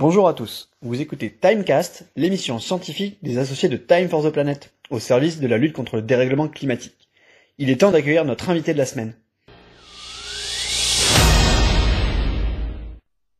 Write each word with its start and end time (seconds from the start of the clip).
Bonjour 0.00 0.28
à 0.28 0.32
tous, 0.32 0.70
vous 0.80 0.98
écoutez 1.02 1.30
Timecast, 1.30 2.10
l'émission 2.16 2.58
scientifique 2.58 3.18
des 3.22 3.36
associés 3.36 3.68
de 3.68 3.76
Time 3.76 4.08
for 4.08 4.24
the 4.24 4.32
Planet, 4.32 4.72
au 4.88 4.98
service 4.98 5.40
de 5.40 5.46
la 5.46 5.58
lutte 5.58 5.74
contre 5.74 5.96
le 5.96 6.00
dérèglement 6.00 6.48
climatique. 6.48 7.10
Il 7.58 7.68
est 7.68 7.82
temps 7.82 7.90
d'accueillir 7.90 8.24
notre 8.24 8.48
invité 8.48 8.72
de 8.72 8.78
la 8.78 8.86
semaine. 8.86 9.14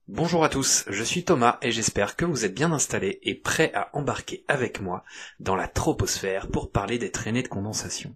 Bonjour 0.06 0.44
à 0.44 0.50
tous, 0.50 0.84
je 0.90 1.02
suis 1.02 1.24
Thomas 1.24 1.56
et 1.62 1.72
j'espère 1.72 2.14
que 2.14 2.26
vous 2.26 2.44
êtes 2.44 2.54
bien 2.54 2.72
installés 2.72 3.20
et 3.22 3.36
prêts 3.36 3.72
à 3.72 3.88
embarquer 3.94 4.44
avec 4.46 4.82
moi 4.82 5.02
dans 5.38 5.56
la 5.56 5.66
troposphère 5.66 6.48
pour 6.48 6.70
parler 6.70 6.98
des 6.98 7.10
traînées 7.10 7.42
de 7.42 7.48
condensation. 7.48 8.14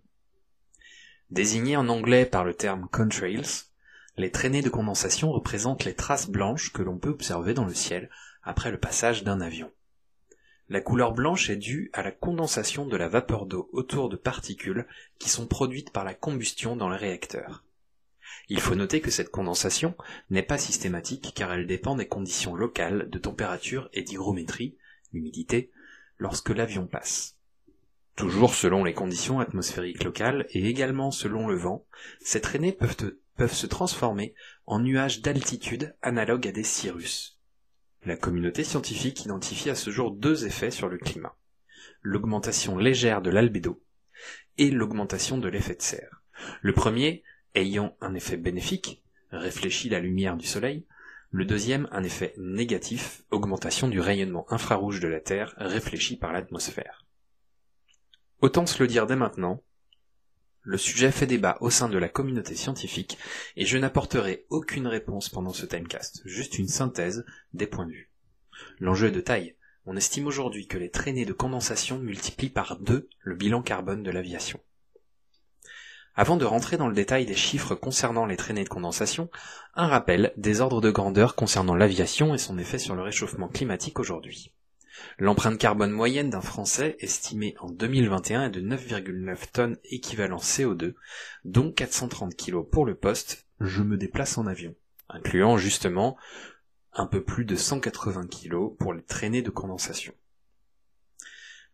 Désignées 1.30 1.78
en 1.78 1.88
anglais 1.88 2.26
par 2.26 2.44
le 2.44 2.52
terme 2.52 2.88
contrails, 2.92 3.64
les 4.18 4.30
traînées 4.30 4.60
de 4.60 4.68
condensation 4.68 5.32
représentent 5.32 5.84
les 5.84 5.94
traces 5.94 6.28
blanches 6.28 6.74
que 6.74 6.82
l'on 6.82 6.98
peut 6.98 7.08
observer 7.08 7.54
dans 7.54 7.64
le 7.64 7.74
ciel 7.74 8.10
après 8.44 8.70
le 8.70 8.78
passage 8.78 9.24
d'un 9.24 9.40
avion. 9.40 9.70
La 10.70 10.80
couleur 10.80 11.12
blanche 11.12 11.50
est 11.50 11.56
due 11.56 11.90
à 11.92 12.02
la 12.02 12.10
condensation 12.10 12.86
de 12.86 12.96
la 12.96 13.08
vapeur 13.08 13.44
d'eau 13.44 13.68
autour 13.72 14.08
de 14.08 14.16
particules 14.16 14.86
qui 15.18 15.28
sont 15.28 15.46
produites 15.46 15.90
par 15.90 16.04
la 16.04 16.14
combustion 16.14 16.74
dans 16.74 16.88
le 16.88 16.96
réacteur. 16.96 17.64
Il 18.48 18.60
faut 18.60 18.74
noter 18.74 19.00
que 19.00 19.10
cette 19.10 19.30
condensation 19.30 19.94
n'est 20.30 20.42
pas 20.42 20.58
systématique 20.58 21.32
car 21.34 21.52
elle 21.52 21.66
dépend 21.66 21.96
des 21.96 22.08
conditions 22.08 22.54
locales 22.54 23.10
de 23.10 23.18
température 23.18 23.90
et 23.92 24.02
d'hygrométrie, 24.02 24.76
l'humidité, 25.12 25.70
lorsque 26.18 26.50
l'avion 26.50 26.86
passe. 26.86 27.36
Toujours 28.16 28.54
selon 28.54 28.84
les 28.84 28.94
conditions 28.94 29.40
atmosphériques 29.40 30.04
locales 30.04 30.46
et 30.50 30.66
également 30.68 31.10
selon 31.10 31.48
le 31.48 31.56
vent, 31.56 31.84
ces 32.20 32.40
traînées 32.40 32.72
peuvent, 32.72 33.16
peuvent 33.36 33.52
se 33.52 33.66
transformer 33.66 34.34
en 34.66 34.78
nuages 34.78 35.20
d'altitude 35.20 35.94
analogues 36.00 36.48
à 36.48 36.52
des 36.52 36.64
cirrus. 36.64 37.33
La 38.06 38.16
communauté 38.16 38.64
scientifique 38.64 39.24
identifie 39.24 39.70
à 39.70 39.74
ce 39.74 39.88
jour 39.88 40.10
deux 40.10 40.44
effets 40.44 40.70
sur 40.70 40.88
le 40.88 40.98
climat. 40.98 41.36
L'augmentation 42.02 42.76
légère 42.76 43.22
de 43.22 43.30
l'albédo 43.30 43.82
et 44.58 44.70
l'augmentation 44.70 45.38
de 45.38 45.48
l'effet 45.48 45.74
de 45.74 45.80
serre. 45.80 46.22
Le 46.60 46.74
premier 46.74 47.22
ayant 47.54 47.96
un 48.02 48.14
effet 48.14 48.36
bénéfique, 48.36 49.02
réfléchit 49.30 49.88
la 49.88 50.00
lumière 50.00 50.36
du 50.36 50.46
soleil, 50.46 50.84
le 51.30 51.46
deuxième 51.46 51.88
un 51.92 52.04
effet 52.04 52.34
négatif, 52.36 53.22
augmentation 53.30 53.88
du 53.88 54.00
rayonnement 54.00 54.44
infrarouge 54.52 55.00
de 55.00 55.08
la 55.08 55.20
Terre 55.20 55.54
réfléchi 55.56 56.18
par 56.18 56.32
l'atmosphère. 56.32 57.06
Autant 58.40 58.66
se 58.66 58.82
le 58.82 58.86
dire 58.86 59.06
dès 59.06 59.16
maintenant, 59.16 59.62
le 60.64 60.78
sujet 60.78 61.12
fait 61.12 61.26
débat 61.26 61.58
au 61.60 61.68
sein 61.68 61.90
de 61.90 61.98
la 61.98 62.08
communauté 62.08 62.54
scientifique 62.54 63.18
et 63.56 63.66
je 63.66 63.76
n'apporterai 63.76 64.46
aucune 64.48 64.86
réponse 64.86 65.28
pendant 65.28 65.52
ce 65.52 65.66
timecast, 65.66 66.22
juste 66.24 66.58
une 66.58 66.68
synthèse 66.68 67.24
des 67.52 67.66
points 67.66 67.86
de 67.86 67.92
vue. 67.92 68.10
L'enjeu 68.80 69.08
est 69.08 69.12
de 69.12 69.20
taille. 69.20 69.56
On 69.84 69.96
estime 69.96 70.26
aujourd'hui 70.26 70.66
que 70.66 70.78
les 70.78 70.90
traînées 70.90 71.26
de 71.26 71.34
condensation 71.34 71.98
multiplient 71.98 72.48
par 72.48 72.78
deux 72.78 73.10
le 73.20 73.36
bilan 73.36 73.60
carbone 73.60 74.02
de 74.02 74.10
l'aviation. 74.10 74.58
Avant 76.14 76.38
de 76.38 76.46
rentrer 76.46 76.78
dans 76.78 76.88
le 76.88 76.94
détail 76.94 77.26
des 77.26 77.34
chiffres 77.34 77.74
concernant 77.74 78.24
les 78.24 78.36
traînées 78.36 78.64
de 78.64 78.68
condensation, 78.68 79.28
un 79.74 79.88
rappel 79.88 80.32
des 80.38 80.62
ordres 80.62 80.80
de 80.80 80.90
grandeur 80.90 81.34
concernant 81.34 81.74
l'aviation 81.74 82.34
et 82.34 82.38
son 82.38 82.56
effet 82.56 82.78
sur 82.78 82.94
le 82.94 83.02
réchauffement 83.02 83.48
climatique 83.48 83.98
aujourd'hui. 83.98 84.52
L'empreinte 85.18 85.58
carbone 85.58 85.90
moyenne 85.90 86.30
d'un 86.30 86.40
Français 86.40 86.96
estimée 87.00 87.54
en 87.60 87.70
2021 87.70 88.46
est 88.46 88.50
de 88.50 88.60
9,9 88.60 89.50
tonnes 89.52 89.76
équivalent 89.84 90.38
CO2, 90.38 90.94
dont 91.44 91.72
430 91.72 92.36
kg 92.36 92.62
pour 92.62 92.86
le 92.86 92.94
poste 92.94 93.46
je 93.60 93.82
me 93.82 93.96
déplace 93.96 94.38
en 94.38 94.46
avion, 94.46 94.74
incluant 95.08 95.56
justement 95.56 96.16
un 96.92 97.06
peu 97.06 97.22
plus 97.22 97.44
de 97.44 97.56
180 97.56 98.26
kg 98.28 98.76
pour 98.78 98.92
les 98.92 99.02
traînées 99.02 99.42
de 99.42 99.50
condensation. 99.50 100.14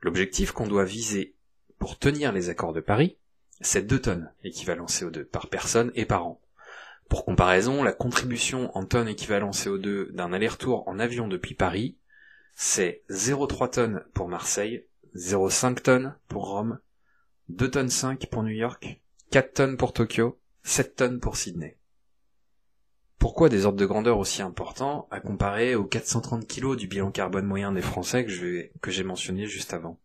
L'objectif 0.01 0.53
qu'on 0.53 0.67
doit 0.67 0.84
viser 0.84 1.34
pour 1.79 1.99
tenir 1.99 2.33
les 2.33 2.49
accords 2.49 2.73
de 2.73 2.81
Paris, 2.81 3.17
c'est 3.61 3.87
2 3.87 4.01
tonnes 4.01 4.33
équivalent 4.45 4.87
CO2 4.87 5.25
par 5.25 5.49
personne 5.49 5.93
et 5.94 6.06
par 6.06 6.27
an. 6.27 6.41
Pour 7.09 7.25
comparaison, 7.25 7.83
la 7.83 7.93
contribution 7.93 8.75
en 8.77 8.84
tonnes 8.84 9.09
équivalent 9.09 9.50
CO2 9.50 10.12
d'un 10.12 10.33
aller-retour 10.33 10.87
en 10.89 10.99
avion 10.99 11.28
depuis 11.28 11.55
Paris, 11.55 11.97
c'est 12.55 13.03
0,3 13.11 13.71
tonnes 13.71 14.05
pour 14.15 14.28
Marseille, 14.28 14.87
0,5 15.15 15.81
tonnes 15.83 16.16
pour 16.28 16.49
Rome, 16.49 16.78
2 17.49 17.71
tonnes 17.71 17.91
5 17.91 18.27
pour 18.27 18.43
New 18.43 18.55
York, 18.55 19.00
4 19.31 19.55
tonnes 19.55 19.77
pour 19.77 19.93
Tokyo, 19.93 20.41
7 20.62 20.97
tonnes 20.97 21.21
pour 21.21 21.37
Sydney. 21.37 21.77
Pourquoi 23.19 23.49
des 23.49 23.66
ordres 23.66 23.78
de 23.78 23.87
grandeur 23.87 24.19
aussi 24.19 24.41
importants 24.41 25.06
à 25.11 25.21
comparer 25.21 25.75
aux 25.75 25.84
430 25.84 26.47
kg 26.47 26.75
du 26.75 26.87
bilan 26.87 27.11
carbone 27.11 27.44
moyen 27.44 27.72
des 27.72 27.83
Français 27.83 28.25
que 28.25 28.71
que 28.81 28.91
j'ai 28.91 29.05
mentionné 29.05 29.47
juste 29.47 29.75
avant? 29.75 30.00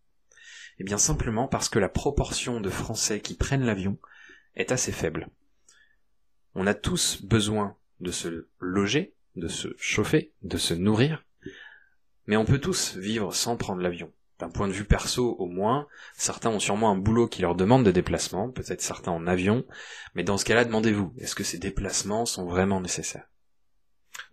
Eh 0.80 0.84
bien 0.84 0.98
simplement 0.98 1.48
parce 1.48 1.70
que 1.70 1.80
la 1.80 1.88
proportion 1.88 2.60
de 2.60 2.70
Français 2.70 3.22
qui 3.22 3.36
prennent 3.36 3.66
l'avion 3.66 3.98
est 4.56 4.72
assez 4.72 4.92
faible. 4.92 5.30
On 6.56 6.68
a 6.68 6.74
tous 6.74 7.22
besoin 7.24 7.78
de 8.00 8.12
se 8.12 8.48
loger, 8.60 9.14
de 9.36 9.48
se 9.48 9.70
chauffer, 9.78 10.34
de 10.42 10.58
se 10.58 10.74
nourrir, 10.74 11.26
mais 12.28 12.38
on 12.38 12.46
peut 12.46 12.60
tous 12.60 12.96
vivre 12.98 13.34
sans 13.34 13.58
prendre 13.58 13.82
l'avion. 13.82 14.12
D'un 14.40 14.50
point 14.50 14.68
de 14.68 14.74
vue 14.74 14.84
perso 14.84 15.36
au 15.40 15.48
moins, 15.48 15.88
certains 16.14 16.50
ont 16.50 16.60
sûrement 16.60 16.92
un 16.92 16.98
boulot 16.98 17.28
qui 17.28 17.42
leur 17.42 17.56
demande 17.56 17.86
des 17.86 17.94
déplacements, 17.94 18.50
peut-être 18.50 18.82
certains 18.82 19.12
en 19.12 19.28
avion, 19.28 19.66
mais 20.14 20.24
dans 20.24 20.38
ce 20.38 20.44
cas-là, 20.44 20.66
demandez-vous, 20.66 21.14
est-ce 21.18 21.36
que 21.36 21.46
ces 21.46 21.58
déplacements 21.58 22.26
sont 22.26 22.46
vraiment 22.46 22.82
nécessaires? 22.82 23.30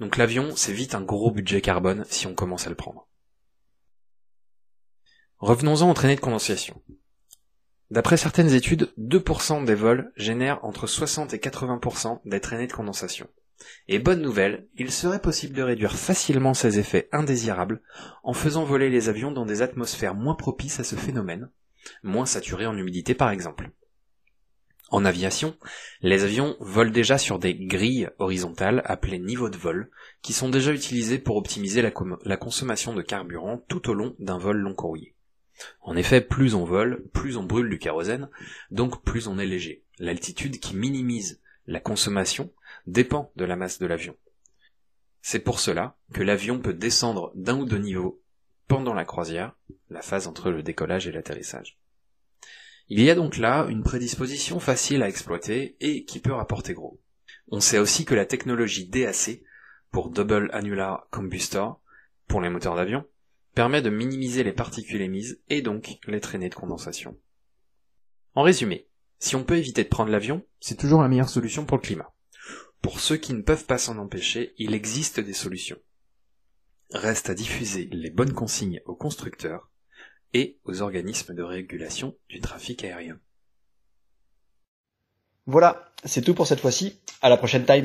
Donc 0.01 0.17
l'avion, 0.17 0.57
c'est 0.57 0.73
vite 0.73 0.95
un 0.95 1.03
gros 1.03 1.31
budget 1.31 1.61
carbone 1.61 2.05
si 2.09 2.27
on 2.27 2.35
commence 2.35 2.67
à 2.67 2.71
le 2.71 2.77
prendre. 2.77 3.09
Revenons-en 5.39 5.91
aux 5.91 5.95
traînées 5.95 6.17
de 6.17 6.21
condensation. 6.21 6.83
D'après 7.91 8.17
certaines 8.17 8.55
études, 8.55 8.93
2% 8.99 9.65
des 9.65 9.75
vols 9.75 10.13
génèrent 10.17 10.65
entre 10.65 10.87
60 10.87 11.35
et 11.35 11.39
80% 11.39 12.21
des 12.25 12.41
traînées 12.41 12.67
de 12.67 12.73
condensation. 12.73 13.29
Et 13.89 13.99
bonne 13.99 14.23
nouvelle, 14.23 14.67
il 14.77 14.91
serait 14.91 15.21
possible 15.21 15.55
de 15.55 15.63
réduire 15.63 15.97
facilement 15.97 16.55
ces 16.55 16.79
effets 16.79 17.09
indésirables 17.13 17.83
en 18.23 18.33
faisant 18.33 18.65
voler 18.65 18.91
les 18.91 19.09
avions 19.09 19.33
dans 19.33 19.47
des 19.47 19.63
atmosphères 19.63 20.15
moins 20.15 20.35
propices 20.35 20.81
à 20.81 20.85
ce 20.85 20.97
phénomène, 20.97 21.51
moins 22.03 22.27
saturées 22.27 22.67
en 22.67 22.77
humidité 22.77 23.15
par 23.15 23.31
exemple. 23.31 23.71
En 24.93 25.07
aviation, 25.07 25.57
les 26.03 26.23
avions 26.23 26.55
volent 26.61 26.91
déjà 26.91 27.17
sur 27.17 27.39
des 27.39 27.55
grilles 27.55 28.11
horizontales 28.19 28.83
appelées 28.85 29.19
niveaux 29.19 29.49
de 29.49 29.57
vol, 29.57 29.91
qui 30.21 30.35
sont 30.35 30.51
déjà 30.51 30.71
utilisées 30.71 31.19
pour 31.19 31.37
optimiser 31.37 31.81
la, 31.81 31.93
la 32.27 32.37
consommation 32.37 32.93
de 32.93 33.01
carburant 33.01 33.65
tout 33.69 33.89
au 33.89 33.95
long 33.95 34.15
d'un 34.19 34.37
vol 34.37 34.59
long 34.59 34.75
courrier. 34.75 35.15
En 35.81 35.97
effet, 35.97 36.21
plus 36.21 36.55
on 36.55 36.65
vole, 36.65 37.05
plus 37.15 37.39
on 37.39 37.45
brûle 37.45 37.71
du 37.71 37.79
kérosène, 37.79 38.29
donc 38.71 39.03
plus 39.03 39.29
on 39.29 39.39
est 39.39 39.47
léger. 39.47 39.83
L'altitude 39.99 40.61
qui 40.61 40.77
minimise 40.77 41.41
la 41.67 41.81
consommation 41.81 42.53
dépend 42.87 43.33
de 43.37 43.45
la 43.45 43.57
masse 43.57 43.79
de 43.79 43.87
l'avion. 43.87 44.17
C'est 45.21 45.39
pour 45.39 45.61
cela 45.61 45.97
que 46.13 46.23
l'avion 46.23 46.59
peut 46.59 46.75
descendre 46.75 47.33
d'un 47.35 47.59
ou 47.59 47.65
deux 47.65 47.79
niveaux 47.79 48.21
pendant 48.67 48.95
la 48.95 49.05
croisière, 49.05 49.55
la 49.91 50.03
phase 50.03 50.27
entre 50.27 50.51
le 50.51 50.63
décollage 50.63 51.07
et 51.07 51.13
l'atterrissage. 51.13 51.79
Il 52.89 53.01
y 53.01 53.11
a 53.11 53.15
donc 53.15 53.37
là 53.37 53.67
une 53.69 53.85
prédisposition 53.85 54.59
facile 54.59 55.03
à 55.03 55.09
exploiter 55.09 55.77
et 55.81 56.05
qui 56.05 56.21
peut 56.21 56.33
rapporter 56.33 56.75
gros. 56.75 57.01
On 57.49 57.61
sait 57.61 57.79
aussi 57.79 58.05
que 58.05 58.15
la 58.15 58.27
technologie 58.27 58.89
DAC, 58.89 59.43
pour 59.91 60.11
Double 60.11 60.51
Annular 60.53 61.07
Combustor, 61.11 61.81
pour 62.27 62.41
les 62.41 62.51
moteurs 62.51 62.77
d'avion, 62.77 63.05
permet 63.55 63.83
de 63.83 63.91
minimiser 63.91 64.43
les 64.43 64.53
particules 64.53 65.03
émises 65.03 65.41
et 65.49 65.63
donc 65.63 65.99
les 66.07 66.21
traînées 66.21 66.49
de 66.49 66.55
condensation. 66.55 67.17
En 68.35 68.43
résumé, 68.43 68.89
si 69.23 69.37
on 69.37 69.45
peut 69.45 69.57
éviter 69.57 69.85
de 69.85 69.89
prendre 69.89 70.11
l'avion, 70.11 70.43
c'est 70.59 70.77
toujours 70.77 71.01
la 71.01 71.07
meilleure 71.07 71.29
solution 71.29 71.65
pour 71.65 71.77
le 71.77 71.83
climat. 71.83 72.13
Pour 72.81 72.99
ceux 72.99 73.17
qui 73.17 73.35
ne 73.35 73.43
peuvent 73.43 73.67
pas 73.67 73.79
s'en 73.79 73.99
empêcher, 73.99 74.53
il 74.59 74.75
existe 74.75 75.21
des 75.21 75.33
solutions. 75.33 75.79
Reste 76.91 77.31
à 77.31 77.35
diffuser 77.35 77.89
les 77.93 78.11
bonnes 78.11 78.33
consignes 78.33 78.81
aux 78.85 78.97
constructeurs 78.97 79.71
et 80.35 80.59
aux 80.65 80.83
organismes 80.83 81.37
de 81.37 81.43
régulation 81.45 82.17
du 82.29 82.41
trafic 82.41 82.83
aérien. 82.83 83.21
Voilà, 85.47 85.93
c'est 86.05 86.23
tout 86.23 86.35
pour 86.35 86.49
cette 86.49 86.61
fois-ci. 86.61 86.99
À 87.21 87.29
la 87.29 87.37
prochaine 87.37 87.65
time. 87.65 87.85